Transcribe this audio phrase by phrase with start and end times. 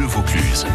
[0.00, 0.66] Bleu Vaucluse.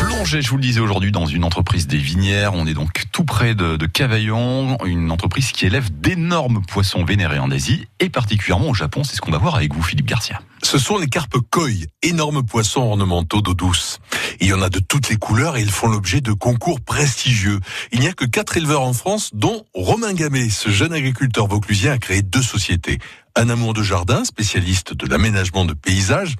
[0.00, 2.54] Plongé, je vous le disais aujourd'hui, dans une entreprise des Vinières.
[2.54, 7.38] On est donc tout près de, de Cavaillon, une entreprise qui élève d'énormes poissons vénérés
[7.38, 9.04] en Asie et particulièrement au Japon.
[9.04, 10.40] C'est ce qu'on va voir avec vous, Philippe Garcia.
[10.62, 11.68] Ce sont les carpes koi,
[12.02, 13.98] énormes poissons ornementaux d'eau douce.
[14.40, 17.60] Il y en a de toutes les couleurs et ils font l'objet de concours prestigieux.
[17.92, 20.48] Il n'y a que quatre éleveurs en France, dont Romain Gamet.
[20.48, 23.00] Ce jeune agriculteur vauclusien a créé deux sociétés.
[23.38, 26.36] Un amour de jardin, spécialiste de l'aménagement de paysages,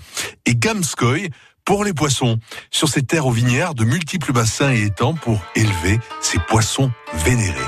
[0.46, 1.28] et Gamskoy,
[1.66, 2.38] pour les poissons.
[2.70, 7.60] Sur ces terres aux vinières, de multiples bassins et étangs pour élever ces poissons vénérés.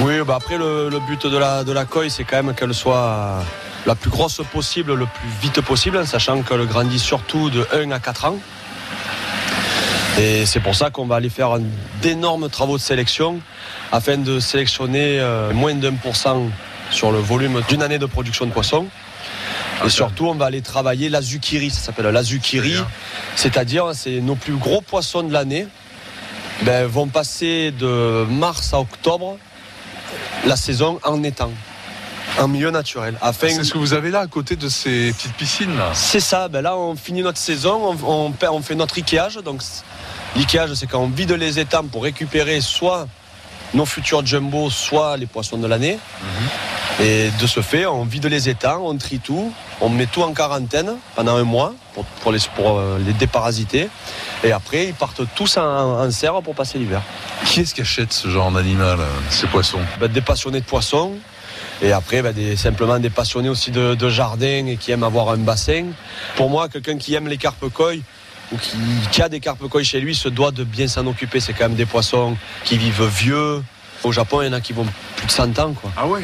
[0.00, 1.74] Oui, bah après le, but de la, de
[2.08, 3.44] c'est quand même qu'elle soit
[3.84, 8.00] la plus grosse possible, le plus vite possible, sachant qu'elle grandit surtout de 1 à
[8.00, 8.38] 4 ans.
[10.18, 11.58] Et c'est pour ça qu'on va aller faire
[12.00, 13.40] d'énormes travaux de sélection
[13.92, 16.48] afin de sélectionner euh, moins d'un pour cent
[16.90, 18.86] sur le volume d'une année de production de poissons.
[19.84, 22.76] Et surtout, on va aller travailler l'azukiri, ça s'appelle l'azukiri,
[23.36, 25.66] c'est-à-dire c'est nos plus gros poissons de l'année
[26.62, 29.36] ben, vont passer de mars à octobre
[30.46, 31.50] la saison en étang,
[32.38, 33.18] en milieu naturel.
[33.20, 33.48] Afin...
[33.48, 36.48] C'est ce que vous avez là à côté de ces petites piscines là C'est ça,
[36.48, 39.36] ben là on finit notre saison, on, on, on fait notre ikeage.
[39.36, 43.06] Donc c'est quand on vide les étangs pour récupérer soit
[43.72, 45.96] nos futurs jumbo, soit les poissons de l'année.
[45.96, 46.73] Mm -hmm.
[47.00, 50.32] Et de ce fait, on vide les étangs, on trie tout, on met tout en
[50.32, 53.88] quarantaine pendant un mois pour, pour, les, pour euh, les déparasiter.
[54.44, 57.02] Et après, ils partent tous en, en serre pour passer l'hiver.
[57.46, 59.80] Qui est-ce qui achète ce genre d'animal, ces poissons?
[59.98, 61.14] Ben, Des passionnés de poissons.
[61.82, 65.30] Et après, ben, des, simplement des passionnés aussi de, de, jardin et qui aiment avoir
[65.30, 65.86] un bassin.
[66.36, 67.94] Pour moi, quelqu'un qui aime les carpes koi
[68.52, 68.76] ou qui,
[69.10, 71.40] qui, a des carpes koi chez lui se doit de bien s'en occuper.
[71.40, 73.62] C'est quand même des poissons qui vivent vieux.
[74.04, 75.72] Au Japon, il y en a qui vont plus de 100 ans.
[75.72, 75.90] Quoi.
[75.96, 76.22] Ah ouais?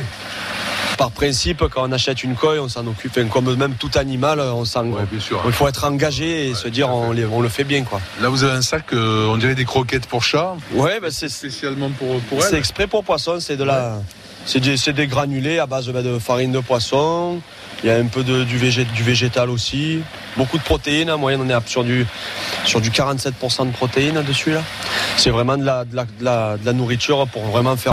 [1.00, 3.18] Par principe, quand on achète une koi, on s'en occupe.
[3.30, 4.84] Comme même tout animal, on s'en.
[4.84, 5.40] Ouais, bien sûr.
[5.46, 8.02] Il faut être engagé et ouais, se dire on, les, on, le fait bien, quoi.
[8.20, 10.56] Là, vous avez un sac, euh, on dirait des croquettes pour chat.
[10.74, 13.40] Ouais, ben c'est spécialement pour pour C'est exprès pour poisson.
[13.40, 14.02] C'est de la,
[14.44, 17.40] c'est des, des, granulés à base de farine de poisson.
[17.82, 20.00] Il y a un peu de, du, végé, du végétal aussi.
[20.36, 21.10] Beaucoup de protéines.
[21.10, 22.06] En moyenne, on est sur du,
[22.66, 24.62] sur du 47% de protéines dessus là.
[25.16, 27.88] C'est vraiment de la, de la, de la, de la nourriture pour vraiment faire